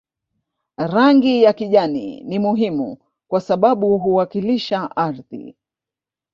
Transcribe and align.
Rangi 0.77 1.43
ya 1.43 1.53
kijani 1.53 2.23
ni 2.23 2.39
muhimu 2.39 2.97
kwa 3.27 3.41
sababu 3.41 3.97
huwakilisha 3.97 4.95
ardhi 4.95 5.55